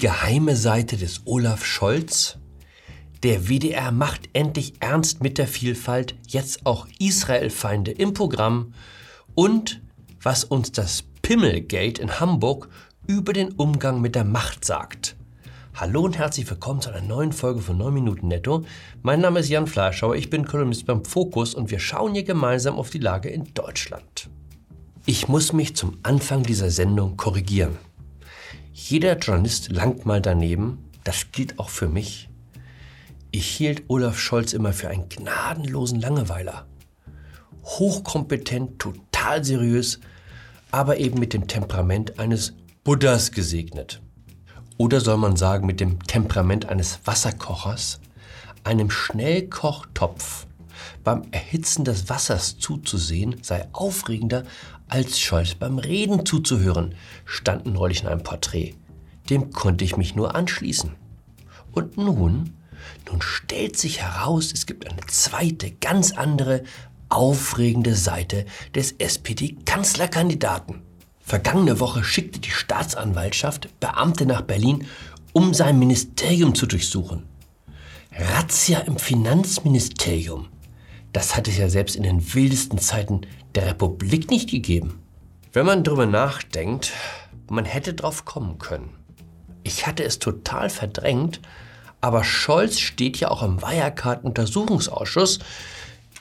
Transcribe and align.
geheime 0.00 0.56
Seite 0.56 0.96
des 0.96 1.20
Olaf 1.26 1.64
Scholz? 1.64 2.38
Der 3.22 3.48
WDR 3.48 3.92
macht 3.92 4.30
endlich 4.32 4.72
ernst 4.80 5.22
mit 5.22 5.36
der 5.36 5.46
Vielfalt, 5.46 6.14
jetzt 6.26 6.64
auch 6.64 6.88
Israel-Feinde 6.98 7.90
im 7.90 8.14
Programm 8.14 8.72
und 9.34 9.82
was 10.22 10.44
uns 10.44 10.72
das 10.72 11.04
Pimmelgate 11.20 11.98
in 11.98 12.18
Hamburg 12.18 12.70
über 13.06 13.34
den 13.34 13.52
Umgang 13.52 14.00
mit 14.00 14.14
der 14.14 14.24
Macht 14.24 14.64
sagt. 14.64 15.16
Hallo 15.74 16.00
und 16.00 16.16
herzlich 16.16 16.48
willkommen 16.48 16.80
zu 16.80 16.88
einer 16.88 17.06
neuen 17.06 17.32
Folge 17.32 17.60
von 17.60 17.76
9 17.76 17.92
Minuten 17.92 18.28
Netto. 18.28 18.64
Mein 19.02 19.20
Name 19.20 19.40
ist 19.40 19.50
Jan 19.50 19.66
Fleischauer, 19.66 20.16
ich 20.16 20.30
bin 20.30 20.46
Kolumnist 20.46 20.86
beim 20.86 21.04
Fokus 21.04 21.52
und 21.52 21.70
wir 21.70 21.78
schauen 21.78 22.14
hier 22.14 22.24
gemeinsam 22.24 22.76
auf 22.78 22.88
die 22.88 22.98
Lage 22.98 23.28
in 23.28 23.52
Deutschland. 23.52 24.30
Ich 25.04 25.28
muss 25.28 25.52
mich 25.52 25.76
zum 25.76 25.98
Anfang 26.02 26.42
dieser 26.42 26.70
Sendung 26.70 27.18
korrigieren. 27.18 27.76
Jeder 28.88 29.18
Journalist 29.18 29.70
langt 29.70 30.06
mal 30.06 30.22
daneben, 30.22 30.78
das 31.04 31.30
gilt 31.32 31.58
auch 31.58 31.68
für 31.68 31.86
mich. 31.86 32.28
Ich 33.30 33.46
hielt 33.46 33.84
Olaf 33.88 34.18
Scholz 34.18 34.52
immer 34.52 34.72
für 34.72 34.88
einen 34.88 35.08
gnadenlosen 35.08 36.00
Langeweiler. 36.00 36.66
Hochkompetent, 37.62 38.80
total 38.80 39.44
seriös, 39.44 40.00
aber 40.72 40.96
eben 40.96 41.20
mit 41.20 41.34
dem 41.34 41.46
Temperament 41.46 42.18
eines 42.18 42.54
Buddhas 42.82 43.30
gesegnet. 43.30 44.00
Oder 44.76 45.00
soll 45.00 45.18
man 45.18 45.36
sagen, 45.36 45.66
mit 45.66 45.78
dem 45.78 46.02
Temperament 46.02 46.66
eines 46.66 47.00
Wasserkochers, 47.04 48.00
einem 48.64 48.90
Schnellkochtopf 48.90 50.46
beim 51.04 51.22
Erhitzen 51.30 51.84
des 51.84 52.08
Wassers 52.08 52.58
zuzusehen, 52.58 53.36
sei 53.42 53.66
aufregender 53.72 54.44
als 54.88 55.20
Scholz 55.20 55.54
beim 55.54 55.78
Reden 55.78 56.26
zuzuhören, 56.26 56.94
stand 57.24 57.66
neulich 57.66 58.02
in 58.02 58.08
einem 58.08 58.22
Porträt. 58.22 58.74
Dem 59.28 59.52
konnte 59.52 59.84
ich 59.84 59.96
mich 59.96 60.14
nur 60.14 60.34
anschließen. 60.34 60.92
Und 61.72 61.96
nun, 61.96 62.54
nun 63.08 63.22
stellt 63.22 63.78
sich 63.78 64.00
heraus, 64.00 64.52
es 64.52 64.66
gibt 64.66 64.90
eine 64.90 65.06
zweite, 65.06 65.70
ganz 65.70 66.12
andere, 66.12 66.64
aufregende 67.08 67.94
Seite 67.94 68.46
des 68.74 68.92
SPD-Kanzlerkandidaten. 68.92 70.82
Vergangene 71.20 71.78
Woche 71.78 72.02
schickte 72.02 72.40
die 72.40 72.50
Staatsanwaltschaft 72.50 73.68
Beamte 73.78 74.26
nach 74.26 74.42
Berlin, 74.42 74.86
um 75.32 75.54
sein 75.54 75.78
Ministerium 75.78 76.54
zu 76.54 76.66
durchsuchen. 76.66 77.24
Razzia 78.12 78.80
im 78.80 78.98
Finanzministerium. 78.98 80.48
Das 81.12 81.36
hat 81.36 81.48
es 81.48 81.56
ja 81.56 81.68
selbst 81.68 81.96
in 81.96 82.02
den 82.02 82.34
wildesten 82.34 82.78
Zeiten 82.78 83.22
der 83.54 83.66
Republik 83.66 84.30
nicht 84.30 84.50
gegeben. 84.50 85.00
Wenn 85.52 85.66
man 85.66 85.82
drüber 85.84 86.06
nachdenkt, 86.06 86.92
man 87.48 87.64
hätte 87.64 87.94
drauf 87.94 88.24
kommen 88.24 88.58
können. 88.58 88.90
Ich 89.64 89.86
hatte 89.86 90.04
es 90.04 90.18
total 90.18 90.70
verdrängt, 90.70 91.40
aber 92.00 92.24
Scholz 92.24 92.78
steht 92.78 93.18
ja 93.18 93.30
auch 93.30 93.42
im 93.42 93.60
Wirecard-Untersuchungsausschuss. 93.60 95.40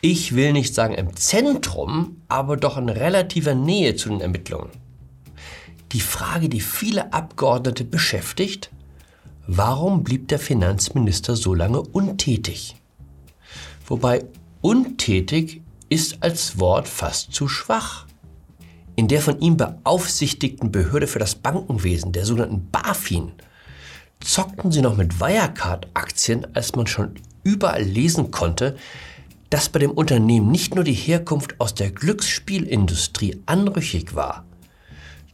Ich 0.02 0.36
will 0.36 0.54
nicht 0.54 0.74
sagen 0.74 0.96
im 0.96 1.16
Zentrum, 1.16 2.22
aber 2.28 2.58
doch 2.58 2.78
in 2.78 2.90
relativer 2.90 3.54
Nähe 3.54 3.96
zu 3.96 4.10
den 4.10 4.22
Ermittlungen 4.22 4.70
die 5.92 6.02
Frage, 6.02 6.50
die 6.50 6.62
viele 6.62 7.14
Abgeordnete 7.14 7.84
beschäftigt, 7.84 8.70
warum 9.48 10.04
blieb 10.04 10.28
der 10.28 10.40
Finanzminister 10.40 11.36
so 11.36 11.54
lange 11.54 11.82
untätig? 11.82 12.76
Wobei 13.88 14.26
untätig 14.62 15.62
ist 15.90 16.22
als 16.22 16.60
Wort 16.60 16.88
fast 16.88 17.34
zu 17.34 17.48
schwach. 17.48 18.06
In 18.96 19.08
der 19.08 19.22
von 19.22 19.40
ihm 19.40 19.58
beaufsichtigten 19.58 20.72
Behörde 20.72 21.08
für 21.08 21.20
das 21.20 21.36
Bankenwesen, 21.36 22.12
der 22.12 22.26
sogenannten 22.26 22.70
BaFin, 22.70 23.32
zockten 24.20 24.72
sie 24.72 24.82
noch 24.82 24.98
mit 24.98 25.20
Wirecard-Aktien, 25.20 26.48
als 26.54 26.76
man 26.76 26.88
schon 26.88 27.16
überall 27.44 27.84
lesen 27.84 28.32
konnte, 28.32 28.76
dass 29.50 29.70
bei 29.70 29.80
dem 29.80 29.92
Unternehmen 29.92 30.52
nicht 30.52 30.76
nur 30.76 30.84
die 30.84 30.94
Herkunft 30.94 31.60
aus 31.60 31.74
der 31.74 31.92
Glücksspielindustrie 31.92 33.42
anrüchig 33.46 34.14
war, 34.14 34.46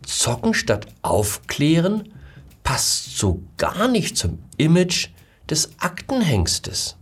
Zocken 0.05 0.53
statt 0.53 0.87
Aufklären 1.01 2.09
passt 2.63 3.17
so 3.17 3.41
gar 3.57 3.87
nicht 3.87 4.17
zum 4.17 4.39
Image 4.57 5.09
des 5.49 5.71
Aktenhengstes. 5.79 6.95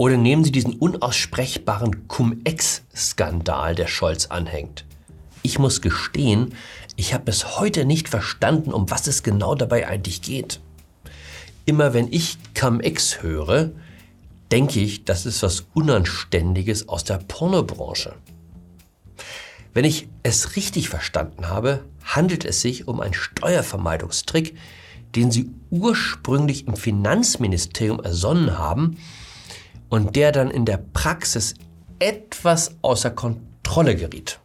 Oder 0.00 0.16
nehmen 0.16 0.44
Sie 0.44 0.50
diesen 0.50 0.76
unaussprechbaren 0.76 2.08
Cum-Ex-Skandal, 2.08 3.74
der 3.74 3.86
Scholz 3.86 4.28
anhängt. 4.28 4.86
Ich 5.42 5.58
muss 5.58 5.82
gestehen, 5.82 6.54
ich 6.96 7.12
habe 7.12 7.24
bis 7.24 7.58
heute 7.58 7.84
nicht 7.84 8.08
verstanden, 8.08 8.72
um 8.72 8.90
was 8.90 9.06
es 9.08 9.22
genau 9.22 9.54
dabei 9.54 9.86
eigentlich 9.86 10.22
geht. 10.22 10.60
Immer 11.66 11.92
wenn 11.92 12.10
ich 12.10 12.38
Cum-Ex 12.58 13.22
höre, 13.22 13.72
denke 14.50 14.80
ich, 14.80 15.04
das 15.04 15.26
ist 15.26 15.42
was 15.42 15.66
Unanständiges 15.74 16.88
aus 16.88 17.04
der 17.04 17.18
Pornobranche. 17.18 18.14
Wenn 19.74 19.84
ich 19.84 20.08
es 20.22 20.56
richtig 20.56 20.88
verstanden 20.88 21.48
habe, 21.48 21.84
handelt 22.04 22.46
es 22.46 22.62
sich 22.62 22.88
um 22.88 23.02
einen 23.02 23.12
Steuervermeidungstrick, 23.12 24.56
den 25.14 25.30
sie 25.30 25.50
ursprünglich 25.68 26.66
im 26.66 26.76
Finanzministerium 26.76 28.00
ersonnen 28.00 28.56
haben 28.56 28.96
und 29.90 30.16
der 30.16 30.32
dann 30.32 30.50
in 30.50 30.64
der 30.64 30.78
Praxis 30.78 31.54
etwas 31.98 32.76
außer 32.80 33.10
Kontrolle 33.10 33.94
geriet. 33.96 34.40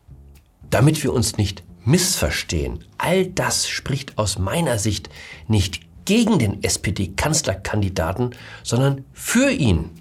Damit 0.70 1.02
wir 1.04 1.14
uns 1.14 1.38
nicht 1.38 1.64
missverstehen, 1.86 2.84
all 2.98 3.28
das 3.28 3.70
spricht 3.70 4.18
aus 4.18 4.38
meiner 4.38 4.78
Sicht 4.78 5.10
nicht 5.48 5.80
gegen 6.04 6.38
den 6.38 6.64
SPD-Kanzlerkandidaten, 6.64 8.36
sondern 8.64 9.06
für 9.14 9.50
ihn. 9.50 9.92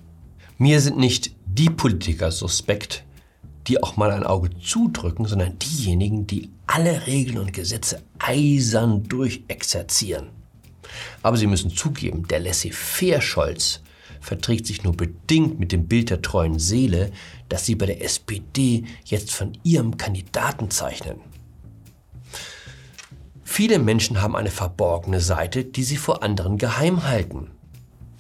Mir 0.59 0.81
sind 0.81 0.99
nicht 0.99 1.35
die 1.47 1.71
Politiker 1.71 2.33
suspekt, 2.33 3.05
die 3.67 3.83
auch 3.83 3.97
mal 3.97 4.11
ein 4.11 4.25
Auge 4.25 4.51
zudrücken, 4.59 5.27
sondern 5.27 5.59
diejenigen, 5.59 6.27
die 6.27 6.51
alle 6.67 7.07
Regeln 7.07 7.39
und 7.39 7.53
Gesetze 7.53 8.03
eisern 8.19 9.05
durchexerzieren. 9.05 10.29
Aber 11.23 11.37
Sie 11.37 11.47
müssen 11.47 11.71
zugeben, 11.71 12.27
der 12.29 12.41
Laissez-faire-Scholz 12.41 13.81
verträgt 14.25 14.67
sich 14.67 14.83
nur 14.83 14.97
bedingt 14.97 15.61
mit 15.61 15.71
dem 15.71 15.87
Bild 15.87 16.11
der 16.11 16.23
treuen 16.23 16.59
Seele, 16.59 17.13
das 17.49 17.67
Sie 17.67 17.75
bei 17.75 17.87
der 17.87 18.03
SPD 18.03 18.85
jetzt 19.05 19.33
von 19.33 19.53
Ihrem 19.63 19.97
Kandidaten 19.97 20.71
zeichnen. 20.71 21.21
Viele 23.45 23.79
Menschen 23.79 24.23
haben 24.23 24.35
eine 24.35 24.51
verborgene 24.51 25.21
Seite, 25.21 25.65
die 25.65 25.85
sie 25.85 25.99
vor 25.99 26.23
anderen 26.23 26.59
geheim 26.59 27.05
halten. 27.05 27.51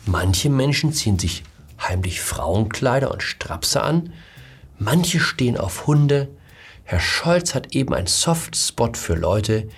Manche 0.06 0.50
Menschen 0.50 0.92
ziehen 0.92 1.18
sich 1.18 1.42
heimlich 1.80 2.20
Frauenkleider 2.20 3.10
und 3.10 3.22
Strapse 3.22 3.82
an, 3.82 4.12
Manche 4.78 5.20
stehen 5.20 5.56
auf 5.56 5.86
Hunde. 5.86 6.28
Herr 6.82 7.00
Scholz 7.00 7.54
hat 7.54 7.74
eben 7.74 7.94
einen 7.94 8.08
Softspot 8.08 8.96
für 8.96 9.14
Leute, 9.14 9.68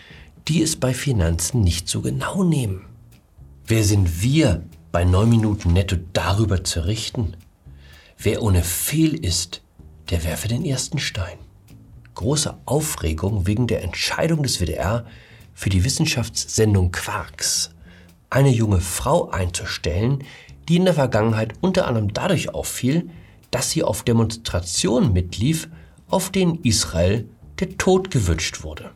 die 0.48 0.62
es 0.62 0.76
bei 0.76 0.94
Finanzen 0.94 1.60
nicht 1.60 1.88
so 1.88 2.00
genau 2.00 2.42
nehmen. 2.42 2.86
Wer 3.66 3.84
sind 3.84 4.22
wir, 4.22 4.62
bei 4.96 5.04
9 5.04 5.28
Minuten 5.28 5.74
netto 5.74 5.96
darüber 6.14 6.64
zu 6.64 6.86
richten? 6.86 7.36
Wer 8.16 8.40
ohne 8.40 8.62
Fehl 8.62 9.12
ist, 9.12 9.60
der 10.08 10.24
werfe 10.24 10.48
den 10.48 10.64
ersten 10.64 10.98
Stein. 10.98 11.36
Große 12.14 12.56
Aufregung 12.64 13.46
wegen 13.46 13.66
der 13.66 13.82
Entscheidung 13.82 14.42
des 14.42 14.58
WDR 14.58 15.04
für 15.52 15.68
die 15.68 15.84
Wissenschaftssendung 15.84 16.92
Quarks, 16.92 17.72
eine 18.30 18.48
junge 18.48 18.80
Frau 18.80 19.28
einzustellen, 19.28 20.24
die 20.66 20.76
in 20.76 20.86
der 20.86 20.94
Vergangenheit 20.94 21.52
unter 21.60 21.86
anderem 21.88 22.14
dadurch 22.14 22.54
auffiel, 22.54 23.10
dass 23.50 23.72
sie 23.72 23.82
auf 23.82 24.02
Demonstrationen 24.02 25.12
mitlief, 25.12 25.68
auf 26.08 26.30
denen 26.30 26.62
Israel 26.62 27.28
der 27.60 27.76
Tod 27.76 28.10
gewünscht 28.10 28.62
wurde. 28.62 28.92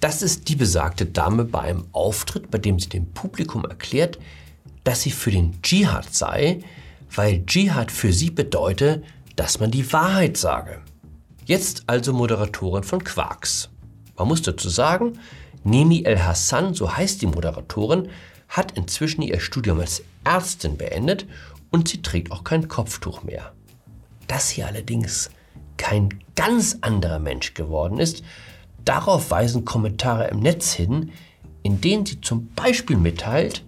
Das 0.00 0.22
ist 0.22 0.48
die 0.48 0.56
besagte 0.56 1.06
Dame 1.06 1.44
bei 1.44 1.60
einem 1.60 1.84
Auftritt, 1.92 2.50
bei 2.50 2.58
dem 2.58 2.80
sie 2.80 2.88
dem 2.88 3.12
Publikum 3.12 3.64
erklärt, 3.64 4.18
dass 4.84 5.02
sie 5.02 5.10
für 5.10 5.30
den 5.30 5.60
Dschihad 5.62 6.14
sei, 6.14 6.60
weil 7.14 7.44
Dschihad 7.46 7.90
für 7.90 8.12
sie 8.12 8.30
bedeute, 8.30 9.02
dass 9.36 9.60
man 9.60 9.70
die 9.70 9.92
Wahrheit 9.92 10.36
sage. 10.36 10.80
Jetzt 11.44 11.84
also 11.86 12.12
Moderatorin 12.12 12.84
von 12.84 13.02
Quarks. 13.02 13.70
Man 14.16 14.28
muss 14.28 14.42
dazu 14.42 14.68
sagen, 14.68 15.18
Nemi 15.64 16.02
El 16.04 16.22
Hassan, 16.22 16.74
so 16.74 16.96
heißt 16.96 17.22
die 17.22 17.26
Moderatorin, 17.26 18.08
hat 18.48 18.72
inzwischen 18.72 19.22
ihr 19.22 19.40
Studium 19.40 19.80
als 19.80 20.02
Ärztin 20.24 20.76
beendet 20.76 21.26
und 21.70 21.88
sie 21.88 22.02
trägt 22.02 22.32
auch 22.32 22.44
kein 22.44 22.68
Kopftuch 22.68 23.22
mehr. 23.22 23.52
Dass 24.26 24.50
sie 24.50 24.62
allerdings 24.62 25.30
kein 25.76 26.20
ganz 26.36 26.78
anderer 26.80 27.18
Mensch 27.18 27.54
geworden 27.54 27.98
ist, 27.98 28.22
darauf 28.84 29.30
weisen 29.30 29.64
Kommentare 29.64 30.28
im 30.28 30.40
Netz 30.40 30.72
hin, 30.72 31.12
in 31.62 31.80
denen 31.80 32.06
sie 32.06 32.20
zum 32.20 32.48
Beispiel 32.54 32.96
mitteilt, 32.96 33.64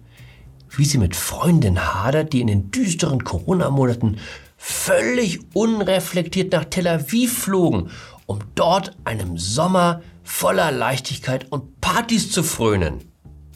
wie 0.77 0.85
sie 0.85 0.97
mit 0.97 1.15
Freundinnen 1.15 1.93
hadert, 1.93 2.33
die 2.33 2.41
in 2.41 2.47
den 2.47 2.71
düsteren 2.71 3.23
Corona-Monaten 3.23 4.17
völlig 4.57 5.39
unreflektiert 5.53 6.51
nach 6.51 6.65
Tel 6.65 6.87
Aviv 6.87 7.37
flogen, 7.37 7.89
um 8.25 8.39
dort 8.55 8.95
einem 9.03 9.37
Sommer 9.37 10.01
voller 10.23 10.71
Leichtigkeit 10.71 11.51
und 11.51 11.81
Partys 11.81 12.31
zu 12.31 12.43
frönen. 12.43 13.01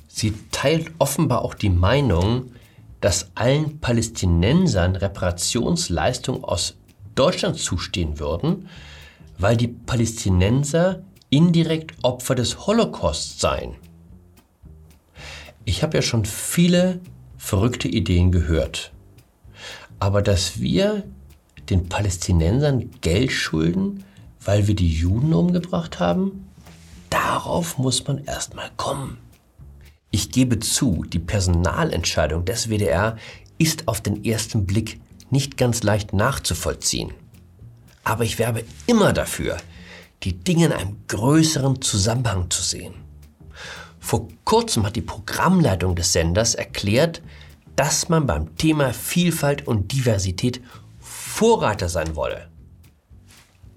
Sie 0.08 0.34
teilt 0.52 0.92
offenbar 1.00 1.44
auch 1.44 1.54
die 1.54 1.70
Meinung, 1.70 2.52
dass 3.02 3.32
allen 3.36 3.80
Palästinensern 3.80 4.96
Reparationsleistungen 4.96 6.44
aus 6.44 6.76
Deutschland 7.16 7.58
zustehen 7.58 8.20
würden, 8.20 8.68
weil 9.38 9.56
die 9.56 9.68
Palästinenser 9.68 11.04
indirekt 11.30 11.94
Opfer 12.04 12.36
des 12.36 12.68
Holocaust 12.68 13.40
seien. 13.40 13.76
Ich 15.68 15.84
habe 15.84 15.98
ja 15.98 16.02
schon 16.02 16.24
viele 16.24 17.02
verrückte 17.38 17.90
Ideen 17.90 18.32
gehört. 18.32 18.94
Aber 20.00 20.22
dass 20.22 20.62
wir 20.62 21.04
den 21.70 21.90
Palästinensern 21.90 22.90
Geld 23.02 23.34
schulden, 23.34 24.06
weil 24.40 24.68
wir 24.68 24.76
die 24.76 24.88
Juden 24.88 25.34
umgebracht 25.34 26.00
haben, 26.00 26.48
darauf 27.10 27.78
muss 27.78 28.08
man 28.08 28.24
erstmal 28.24 28.70
kommen. 28.78 29.18
Ich 30.10 30.32
gebe 30.32 30.62
zu, 30.62 31.04
die 31.04 31.20
Personalentscheidung 31.20 32.46
des 32.46 32.70
WDR 32.70 33.18
ist 33.58 33.90
auf 33.90 34.00
den 34.00 34.24
ersten 34.24 34.66
Blick 34.66 35.02
nicht 35.32 35.58
ganz 35.58 35.84
leicht 35.84 36.14
nachzuvollziehen. 36.14 37.12
Aber 38.06 38.24
ich 38.24 38.40
werbe 38.40 38.64
immer 38.86 39.12
dafür, 39.12 39.58
die 40.24 40.32
Dinge 40.32 40.68
in 40.68 40.72
einem 40.72 40.96
größeren 41.10 41.82
Zusammenhang 41.82 42.50
zu 42.50 42.62
sehen. 42.62 43.07
Vor 44.08 44.30
kurzem 44.46 44.86
hat 44.86 44.96
die 44.96 45.02
Programmleitung 45.02 45.94
des 45.94 46.14
Senders 46.14 46.56
erklärt, 46.56 47.22
dass 47.76 48.08
man 48.08 48.26
beim 48.26 48.56
Thema 48.56 48.94
Vielfalt 48.94 49.68
und 49.68 49.92
Diversität 49.92 50.62
Vorreiter 50.98 51.90
sein 51.90 52.16
wolle. 52.16 52.48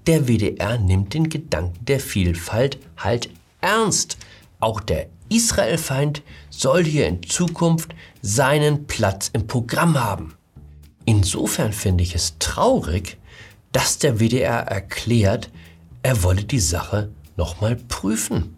Der 0.07 0.29
WDR 0.29 0.79
nimmt 0.79 1.15
den 1.15 1.31
Gedanken 1.31 1.85
der 1.85 1.99
Vielfalt 1.99 2.79
halt 2.97 3.29
ernst. 3.61 4.19
Auch 4.61 4.81
der 4.81 5.09
Israelfeind 5.31 6.23
soll 6.49 6.85
hier 6.85 7.09
in 7.09 7.25
Zukunft 7.25 7.93
seinen 8.23 8.87
Platz 8.87 9.31
im 9.33 9.49
Programm 9.49 9.99
haben. 9.99 10.35
Insofern 11.07 11.73
finde 11.73 12.05
ich 12.05 12.15
es 12.15 12.39
traurig, 12.39 13.19
dass 13.73 13.99
der 13.99 14.21
WDR 14.21 14.61
erklärt, 14.61 15.51
er 16.05 16.23
wolle 16.23 16.45
die 16.45 16.61
Sache 16.61 17.11
nochmal 17.37 17.75
prüfen. 17.75 18.55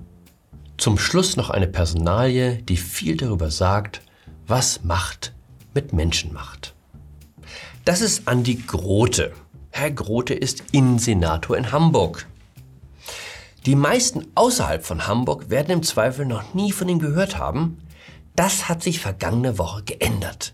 Zum 0.82 0.98
Schluss 0.98 1.36
noch 1.36 1.48
eine 1.48 1.68
Personalie, 1.68 2.56
die 2.56 2.76
viel 2.76 3.16
darüber 3.16 3.52
sagt, 3.52 4.00
was 4.48 4.82
Macht 4.82 5.32
mit 5.74 5.92
Menschen 5.92 6.32
macht. 6.32 6.74
Das 7.84 8.00
ist 8.00 8.26
Andi 8.26 8.56
Grote. 8.56 9.32
Herr 9.70 9.92
Grote 9.92 10.34
ist 10.34 10.64
Innensenator 10.72 11.56
in 11.56 11.70
Hamburg. 11.70 12.26
Die 13.64 13.76
meisten 13.76 14.26
außerhalb 14.34 14.84
von 14.84 15.06
Hamburg 15.06 15.50
werden 15.50 15.70
im 15.70 15.82
Zweifel 15.84 16.26
noch 16.26 16.52
nie 16.52 16.72
von 16.72 16.88
ihm 16.88 16.98
gehört 16.98 17.38
haben. 17.38 17.78
Das 18.34 18.68
hat 18.68 18.82
sich 18.82 18.98
vergangene 18.98 19.58
Woche 19.58 19.84
geändert. 19.84 20.52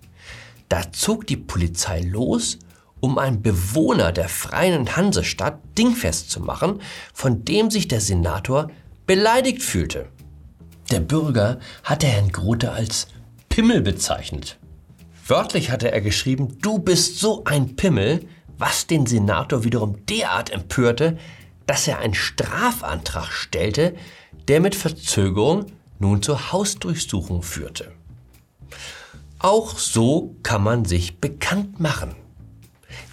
Da 0.68 0.92
zog 0.92 1.26
die 1.26 1.38
Polizei 1.38 2.02
los, 2.02 2.58
um 3.00 3.16
einen 3.16 3.40
Bewohner 3.40 4.12
der 4.12 4.28
freien 4.28 4.94
Hansestadt 4.94 5.58
dingfest 5.78 6.30
zu 6.30 6.40
machen, 6.40 6.82
von 7.14 7.46
dem 7.46 7.70
sich 7.70 7.88
der 7.88 8.02
Senator 8.02 8.70
beleidigt 9.06 9.62
fühlte. 9.62 10.10
Der 10.90 11.00
Bürger 11.00 11.58
hatte 11.84 12.06
Herrn 12.06 12.32
Grote 12.32 12.72
als 12.72 13.08
Pimmel 13.48 13.82
bezeichnet. 13.82 14.58
Wörtlich 15.26 15.70
hatte 15.70 15.92
er 15.92 16.00
geschrieben, 16.00 16.58
du 16.62 16.78
bist 16.78 17.18
so 17.18 17.44
ein 17.44 17.76
Pimmel, 17.76 18.26
was 18.56 18.86
den 18.86 19.04
Senator 19.04 19.64
wiederum 19.64 20.06
derart 20.06 20.50
empörte, 20.50 21.18
dass 21.66 21.86
er 21.86 21.98
einen 21.98 22.14
Strafantrag 22.14 23.30
stellte, 23.30 23.94
der 24.48 24.60
mit 24.60 24.74
Verzögerung 24.74 25.66
nun 25.98 26.22
zur 26.22 26.52
Hausdurchsuchung 26.52 27.42
führte. 27.42 27.92
Auch 29.38 29.78
so 29.78 30.36
kann 30.42 30.62
man 30.62 30.86
sich 30.86 31.20
bekannt 31.20 31.78
machen. 31.78 32.16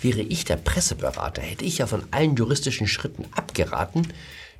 Wäre 0.06 0.22
ich 0.22 0.46
der 0.46 0.58
Presseberater, 0.58 1.42
hätte 1.42 1.66
ich 1.66 1.80
ja 1.80 1.88
von 1.88 2.04
allen 2.12 2.36
juristischen 2.36 2.86
Schritten 2.86 3.26
abgeraten, 3.32 4.08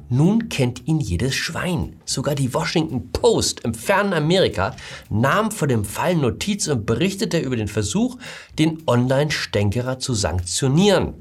nun 0.10 0.50
kennt 0.50 0.88
ihn 0.88 1.00
jedes 1.00 1.36
Schwein. 1.36 1.98
Sogar 2.04 2.34
die 2.34 2.52
Washington 2.52 3.12
Post 3.12 3.60
im 3.60 3.76
fernen 3.76 4.14
Amerika 4.14 4.76
nahm 5.12 5.52
vor 5.52 5.68
dem 5.68 5.86
Fall 5.86 6.16
Notiz 6.16 6.68
und 6.68 6.88
berichtete 6.88 7.38
über 7.38 7.56
den 7.56 7.68
Versuch, 7.68 8.18
den 8.58 8.82
Online-Stänkerer 8.88 10.00
zu 10.00 10.16
sanktionieren. 10.16 11.14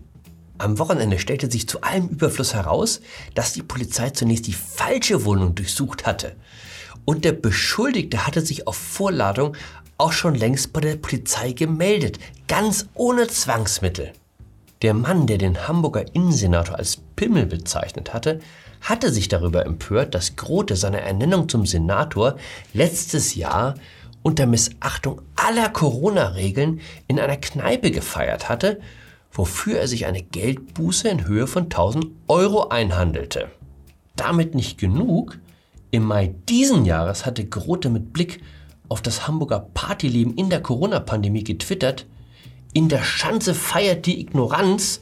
Am 0.56 0.78
Wochenende 0.78 1.18
stellte 1.18 1.50
sich 1.50 1.68
zu 1.68 1.82
allem 1.82 2.08
Überfluss 2.08 2.54
heraus, 2.54 3.02
dass 3.34 3.52
die 3.52 3.62
Polizei 3.62 4.08
zunächst 4.08 4.46
die 4.46 4.54
falsche 4.54 5.26
Wohnung 5.26 5.54
durchsucht 5.54 6.06
hatte. 6.06 6.34
Und 7.04 7.26
der 7.26 7.32
Beschuldigte 7.32 8.26
hatte 8.26 8.40
sich 8.40 8.66
auf 8.66 8.76
Vorladung 8.76 9.54
auch 9.98 10.12
schon 10.12 10.34
längst 10.34 10.72
bei 10.72 10.80
der 10.80 10.96
Polizei 10.96 11.52
gemeldet, 11.52 12.18
ganz 12.48 12.88
ohne 12.94 13.28
Zwangsmittel. 13.28 14.12
Der 14.82 14.94
Mann, 14.94 15.26
der 15.26 15.38
den 15.38 15.66
Hamburger 15.66 16.04
Innensenator 16.14 16.76
als 16.76 16.98
Pimmel 17.16 17.46
bezeichnet 17.46 18.12
hatte, 18.12 18.40
hatte 18.80 19.10
sich 19.10 19.28
darüber 19.28 19.64
empört, 19.64 20.14
dass 20.14 20.36
Grote 20.36 20.76
seine 20.76 21.00
Ernennung 21.00 21.48
zum 21.48 21.64
Senator 21.64 22.36
letztes 22.74 23.34
Jahr 23.34 23.74
unter 24.22 24.46
Missachtung 24.46 25.22
aller 25.36 25.68
Corona-Regeln 25.68 26.80
in 27.08 27.18
einer 27.18 27.36
Kneipe 27.36 27.90
gefeiert 27.90 28.48
hatte, 28.48 28.80
wofür 29.32 29.78
er 29.78 29.88
sich 29.88 30.06
eine 30.06 30.22
Geldbuße 30.22 31.08
in 31.08 31.26
Höhe 31.26 31.46
von 31.46 31.64
1000 31.64 32.06
Euro 32.28 32.68
einhandelte. 32.68 33.50
Damit 34.16 34.54
nicht 34.54 34.78
genug, 34.78 35.38
im 35.90 36.04
Mai 36.04 36.34
diesen 36.48 36.84
Jahres 36.84 37.26
hatte 37.26 37.44
Grote 37.44 37.88
mit 37.90 38.12
Blick 38.12 38.40
auf 38.88 39.02
das 39.02 39.26
Hamburger 39.26 39.60
Partyleben 39.74 40.34
in 40.34 40.50
der 40.50 40.62
Corona-Pandemie 40.62 41.44
getwittert, 41.44 42.06
in 42.72 42.88
der 42.88 43.04
Schanze 43.04 43.54
feiert 43.54 44.06
die 44.06 44.20
Ignoranz, 44.20 45.00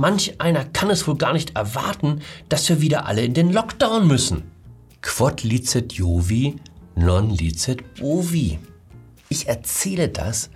Manch 0.00 0.40
einer 0.40 0.64
kann 0.64 0.88
es 0.88 1.06
wohl 1.06 1.18
gar 1.18 1.34
nicht 1.34 1.56
erwarten, 1.56 2.22
dass 2.48 2.66
wir 2.70 2.80
wieder 2.80 3.04
alle 3.04 3.22
in 3.22 3.34
den 3.34 3.52
Lockdown 3.52 4.06
müssen. 4.06 4.50
Quod 5.02 5.42
licet 5.42 5.92
Jovi, 5.92 6.56
non 6.94 7.28
licet 7.28 7.96
bovi. 7.96 8.58
Ich 9.28 9.48
erzähle 9.48 10.08
das, 10.08 10.48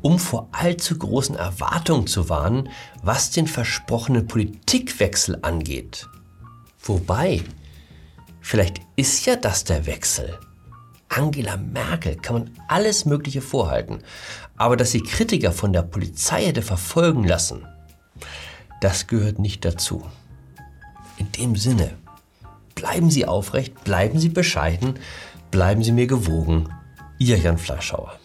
um 0.00 0.20
vor 0.20 0.48
allzu 0.52 0.96
großen 0.96 1.34
Erwartungen 1.34 2.06
zu 2.06 2.28
warnen, 2.28 2.68
was 3.02 3.32
den 3.32 3.48
versprochenen 3.48 4.28
Politikwechsel 4.28 5.40
angeht. 5.42 6.06
Wobei, 6.80 7.42
vielleicht 8.40 8.80
ist 8.94 9.26
ja 9.26 9.34
das 9.34 9.64
der 9.64 9.86
Wechsel. 9.86 10.38
Angela 11.08 11.56
Merkel 11.56 12.16
kann 12.16 12.34
man 12.34 12.50
alles 12.68 13.04
Mögliche 13.04 13.40
vorhalten, 13.40 14.00
aber 14.56 14.76
dass 14.76 14.90
sie 14.90 15.02
Kritiker 15.02 15.52
von 15.52 15.72
der 15.72 15.82
Polizei 15.82 16.46
hätte 16.46 16.62
verfolgen 16.62 17.24
lassen, 17.24 17.66
das 18.80 19.06
gehört 19.06 19.38
nicht 19.38 19.64
dazu. 19.64 20.04
In 21.16 21.30
dem 21.32 21.56
Sinne, 21.56 21.94
bleiben 22.74 23.10
Sie 23.10 23.26
aufrecht, 23.26 23.84
bleiben 23.84 24.18
Sie 24.18 24.28
bescheiden, 24.28 24.98
bleiben 25.50 25.82
Sie 25.82 25.92
mir 25.92 26.06
gewogen. 26.06 26.68
Ihr 27.18 27.38
Jan 27.38 27.58
Fleischhauer. 27.58 28.18